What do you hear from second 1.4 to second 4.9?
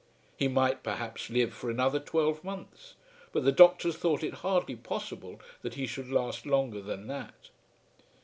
for another twelve months, but the doctors thought it hardly